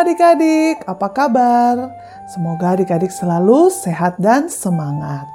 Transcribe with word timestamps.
Adik-adik, 0.00 0.80
apa 0.88 1.12
kabar? 1.12 1.76
Semoga 2.32 2.72
adik-adik 2.72 3.12
selalu 3.12 3.68
sehat 3.68 4.16
dan 4.16 4.48
semangat. 4.48 5.28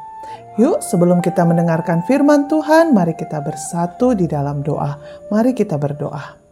Yuk, 0.58 0.82
sebelum 0.82 1.22
kita 1.22 1.46
mendengarkan 1.46 2.02
firman 2.10 2.50
Tuhan, 2.50 2.90
mari 2.90 3.14
kita 3.14 3.46
bersatu 3.46 4.18
di 4.18 4.26
dalam 4.26 4.66
doa. 4.66 4.98
Mari 5.30 5.54
kita 5.54 5.78
berdoa. 5.78 6.45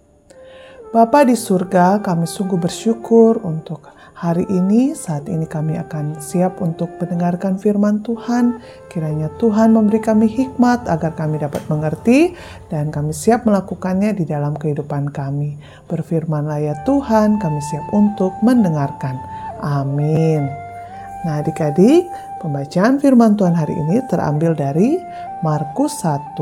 Bapa 0.94 1.26
di 1.26 1.34
surga, 1.34 2.06
kami 2.06 2.30
sungguh 2.30 2.62
bersyukur 2.62 3.42
untuk 3.42 3.82
hari 4.14 4.46
ini. 4.46 4.94
Saat 4.94 5.26
ini 5.26 5.50
kami 5.50 5.74
akan 5.82 6.22
siap 6.22 6.62
untuk 6.62 6.86
mendengarkan 7.02 7.58
firman 7.58 8.06
Tuhan. 8.06 8.62
Kiranya 8.94 9.34
Tuhan 9.42 9.74
memberi 9.74 9.98
kami 9.98 10.30
hikmat 10.30 10.86
agar 10.86 11.18
kami 11.18 11.42
dapat 11.42 11.66
mengerti 11.66 12.38
dan 12.70 12.94
kami 12.94 13.10
siap 13.10 13.42
melakukannya 13.42 14.14
di 14.14 14.22
dalam 14.30 14.54
kehidupan 14.54 15.10
kami. 15.10 15.58
Berfirmanlah 15.90 16.62
ya 16.62 16.78
Tuhan, 16.86 17.42
kami 17.42 17.58
siap 17.74 17.90
untuk 17.90 18.38
mendengarkan. 18.46 19.18
Amin. 19.66 20.46
Nah 21.26 21.42
adik-adik, 21.42 22.06
pembacaan 22.38 23.02
firman 23.02 23.34
Tuhan 23.34 23.58
hari 23.58 23.74
ini 23.74 23.98
terambil 24.14 24.54
dari 24.54 25.02
Markus 25.42 26.06
1 26.06 26.38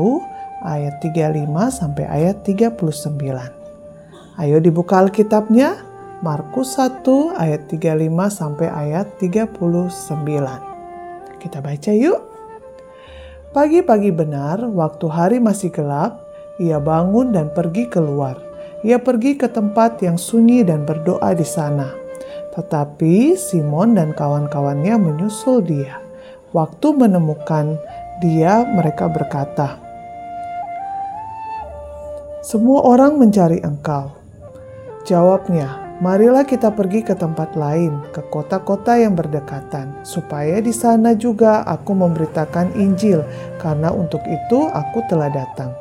ayat 0.60 1.00
35 1.00 1.48
sampai 1.72 2.04
ayat 2.04 2.44
39. 2.44 3.61
Ayo 4.32 4.64
dibuka 4.64 4.96
Alkitabnya, 4.96 5.76
Markus 6.24 6.80
1 6.80 7.04
ayat 7.36 7.68
35 7.68 8.32
sampai 8.32 8.64
ayat 8.72 9.20
39. 9.20 9.52
Kita 11.36 11.60
baca 11.60 11.92
yuk. 11.92 12.20
Pagi-pagi 13.52 14.08
benar, 14.08 14.64
waktu 14.72 15.06
hari 15.12 15.36
masih 15.36 15.68
gelap, 15.68 16.24
ia 16.56 16.80
bangun 16.80 17.36
dan 17.36 17.52
pergi 17.52 17.84
keluar. 17.92 18.40
Ia 18.80 18.96
pergi 18.96 19.36
ke 19.36 19.52
tempat 19.52 20.00
yang 20.00 20.16
sunyi 20.16 20.64
dan 20.64 20.88
berdoa 20.88 21.36
di 21.36 21.44
sana. 21.44 21.92
Tetapi 22.56 23.36
Simon 23.36 24.00
dan 24.00 24.16
kawan-kawannya 24.16 24.96
menyusul 24.96 25.60
dia. 25.60 26.00
Waktu 26.56 26.88
menemukan 26.96 27.76
dia, 28.24 28.64
mereka 28.64 29.12
berkata, 29.12 29.76
"Semua 32.40 32.80
orang 32.80 33.20
mencari 33.20 33.60
engkau." 33.60 34.21
Jawabnya, 35.02 35.98
marilah 35.98 36.46
kita 36.46 36.70
pergi 36.70 37.02
ke 37.02 37.18
tempat 37.18 37.58
lain, 37.58 38.06
ke 38.14 38.22
kota-kota 38.30 38.94
yang 38.94 39.18
berdekatan, 39.18 40.06
supaya 40.06 40.62
di 40.62 40.70
sana 40.70 41.18
juga 41.18 41.66
aku 41.66 41.90
memberitakan 41.90 42.78
Injil, 42.78 43.26
karena 43.58 43.90
untuk 43.90 44.22
itu 44.30 44.70
aku 44.70 45.02
telah 45.10 45.26
datang. 45.26 45.74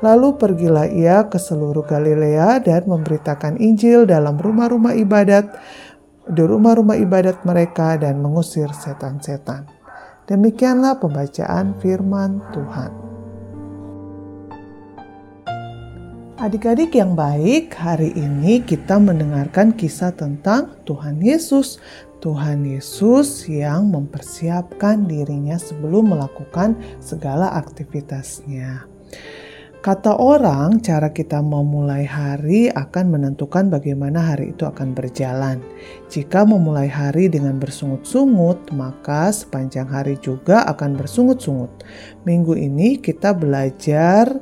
Lalu 0.00 0.40
pergilah 0.40 0.88
ia 0.88 1.28
ke 1.28 1.36
seluruh 1.36 1.84
Galilea 1.84 2.64
dan 2.64 2.88
memberitakan 2.88 3.60
Injil 3.60 4.08
dalam 4.08 4.40
rumah-rumah 4.40 4.96
ibadat, 4.96 5.44
di 6.24 6.40
rumah-rumah 6.40 6.96
ibadat 6.96 7.44
mereka 7.44 8.00
dan 8.00 8.24
mengusir 8.24 8.72
setan-setan. 8.72 9.68
Demikianlah 10.24 11.04
pembacaan 11.04 11.76
firman 11.84 12.40
Tuhan. 12.48 13.03
Adik-adik 16.34 16.98
yang 16.98 17.14
baik, 17.14 17.78
hari 17.78 18.10
ini 18.18 18.58
kita 18.58 18.98
mendengarkan 18.98 19.70
kisah 19.70 20.10
tentang 20.10 20.74
Tuhan 20.82 21.22
Yesus. 21.22 21.78
Tuhan 22.18 22.66
Yesus 22.66 23.46
yang 23.46 23.94
mempersiapkan 23.94 25.06
dirinya 25.06 25.54
sebelum 25.54 26.10
melakukan 26.10 26.74
segala 26.98 27.54
aktivitasnya. 27.54 28.82
Kata 29.78 30.18
orang, 30.18 30.82
cara 30.82 31.14
kita 31.14 31.38
memulai 31.38 32.02
hari 32.02 32.66
akan 32.66 33.14
menentukan 33.14 33.70
bagaimana 33.70 34.34
hari 34.34 34.58
itu 34.58 34.66
akan 34.66 34.90
berjalan. 34.90 35.62
Jika 36.10 36.42
memulai 36.42 36.90
hari 36.90 37.30
dengan 37.30 37.62
bersungut-sungut, 37.62 38.74
maka 38.74 39.30
sepanjang 39.30 39.86
hari 39.86 40.18
juga 40.18 40.66
akan 40.66 40.98
bersungut-sungut. 40.98 41.86
Minggu 42.26 42.58
ini 42.58 42.98
kita 42.98 43.30
belajar 43.36 44.34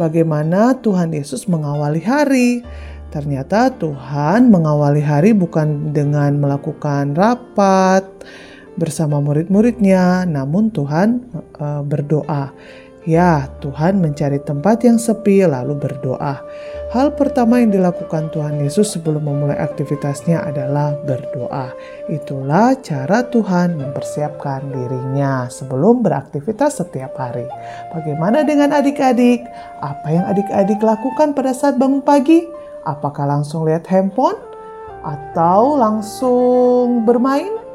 bagaimana 0.00 0.80
Tuhan 0.80 1.12
Yesus 1.12 1.44
mengawali 1.44 2.00
hari. 2.00 2.64
Ternyata 3.12 3.76
Tuhan 3.76 4.48
mengawali 4.48 5.04
hari 5.04 5.36
bukan 5.36 5.92
dengan 5.92 6.40
melakukan 6.40 7.12
rapat 7.12 8.06
bersama 8.80 9.20
murid-muridnya, 9.20 10.24
namun 10.24 10.72
Tuhan 10.72 11.28
uh, 11.60 11.84
berdoa. 11.84 12.54
Ya, 13.08 13.48
Tuhan 13.64 14.04
mencari 14.04 14.44
tempat 14.44 14.84
yang 14.84 15.00
sepi 15.00 15.40
lalu 15.48 15.72
berdoa. 15.72 16.44
Hal 16.92 17.16
pertama 17.16 17.56
yang 17.56 17.72
dilakukan 17.72 18.28
Tuhan 18.28 18.60
Yesus 18.60 18.92
sebelum 18.92 19.24
memulai 19.24 19.56
aktivitasnya 19.56 20.44
adalah 20.44 20.92
berdoa. 21.08 21.72
Itulah 22.12 22.76
cara 22.84 23.24
Tuhan 23.24 23.80
mempersiapkan 23.80 24.68
dirinya 24.68 25.48
sebelum 25.48 26.04
beraktivitas 26.04 26.84
setiap 26.84 27.16
hari. 27.16 27.48
Bagaimana 27.88 28.44
dengan 28.44 28.76
adik-adik? 28.76 29.48
Apa 29.80 30.08
yang 30.12 30.28
adik-adik 30.28 30.84
lakukan 30.84 31.32
pada 31.32 31.56
saat 31.56 31.80
bangun 31.80 32.04
pagi? 32.04 32.44
Apakah 32.84 33.24
langsung 33.24 33.64
lihat 33.64 33.88
handphone 33.88 34.36
atau 35.00 35.80
langsung 35.80 37.08
bermain? 37.08 37.69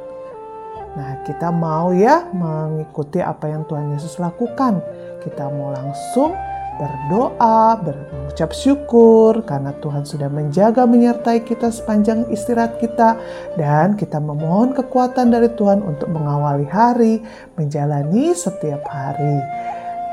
Nah, 0.95 1.19
kita 1.27 1.51
mau 1.51 1.91
ya 1.91 2.27
mengikuti 2.31 3.19
apa 3.19 3.51
yang 3.51 3.67
Tuhan 3.67 3.91
Yesus 3.91 4.15
lakukan. 4.15 4.79
Kita 5.19 5.51
mau 5.51 5.75
langsung 5.75 6.31
berdoa, 6.75 7.79
berucap 7.79 8.51
syukur 8.51 9.43
karena 9.47 9.71
Tuhan 9.79 10.03
sudah 10.03 10.27
menjaga 10.27 10.83
menyertai 10.83 11.43
kita 11.47 11.71
sepanjang 11.71 12.27
istirahat 12.31 12.79
kita 12.83 13.15
dan 13.55 13.95
kita 13.95 14.19
memohon 14.19 14.75
kekuatan 14.75 15.31
dari 15.31 15.47
Tuhan 15.55 15.79
untuk 15.83 16.11
mengawali 16.11 16.67
hari, 16.67 17.23
menjalani 17.55 18.35
setiap 18.35 18.83
hari. 18.91 19.39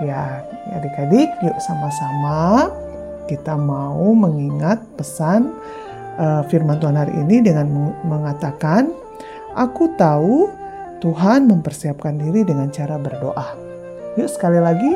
Ya, 0.03 0.43
adik-adik, 0.75 1.31
yuk 1.47 1.59
sama-sama 1.63 2.71
kita 3.31 3.55
mau 3.55 4.11
mengingat 4.19 4.83
pesan 4.99 5.55
uh, 6.19 6.43
firman 6.51 6.79
Tuhan 6.83 6.99
hari 6.99 7.15
ini 7.23 7.39
dengan 7.43 7.95
mengatakan, 8.03 8.91
"Aku 9.55 9.95
tahu 9.95 10.62
Tuhan 11.03 11.51
mempersiapkan 11.51 12.15
diri 12.15 12.47
dengan 12.47 12.71
cara 12.71 12.95
berdoa. 12.95 13.59
Yuk 14.15 14.31
sekali 14.31 14.63
lagi, 14.63 14.95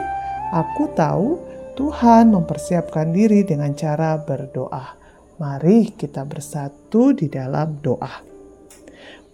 aku 0.55 0.87
tahu 0.94 1.34
Tuhan 1.75 2.31
mempersiapkan 2.31 3.11
diri 3.11 3.43
dengan 3.43 3.75
cara 3.75 4.15
berdoa. 4.15 4.94
Mari 5.43 5.99
kita 5.99 6.22
bersatu 6.22 7.11
di 7.11 7.27
dalam 7.27 7.83
doa. 7.83 8.22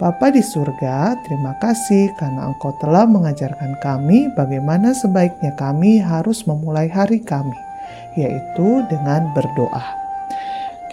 Bapa 0.00 0.32
di 0.32 0.40
surga, 0.40 1.12
terima 1.28 1.60
kasih 1.60 2.10
karena 2.16 2.48
Engkau 2.48 2.72
telah 2.80 3.04
mengajarkan 3.04 3.76
kami 3.84 4.32
bagaimana 4.32 4.96
sebaiknya 4.96 5.52
kami 5.60 6.00
harus 6.00 6.48
memulai 6.48 6.88
hari 6.88 7.20
kami, 7.20 7.54
yaitu 8.16 8.80
dengan 8.88 9.28
berdoa. 9.36 10.01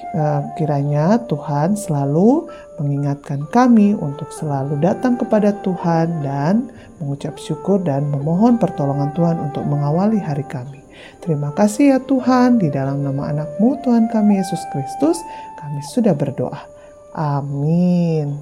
Eh, 0.10 0.42
kiranya 0.58 1.22
Tuhan 1.30 1.78
selalu 1.78 2.50
mengingatkan 2.82 3.46
kami 3.54 3.94
untuk 3.94 4.34
selalu 4.34 4.82
datang 4.82 5.22
kepada 5.22 5.54
Tuhan 5.62 6.26
dan 6.26 6.74
mengucap 6.98 7.38
syukur 7.38 7.78
dan 7.86 8.10
memohon 8.10 8.58
pertolongan 8.58 9.14
Tuhan 9.14 9.38
untuk 9.38 9.70
mengawali 9.70 10.18
hari 10.18 10.42
kami. 10.50 10.82
Terima 11.22 11.54
kasih 11.54 11.96
ya 11.96 12.00
Tuhan, 12.02 12.58
di 12.58 12.74
dalam 12.74 13.06
nama 13.06 13.30
anakmu 13.30 13.86
Tuhan 13.86 14.10
kami 14.10 14.42
Yesus 14.42 14.60
Kristus, 14.74 15.22
kami 15.62 15.80
sudah 15.94 16.18
berdoa. 16.18 16.58
Amin. 17.14 18.42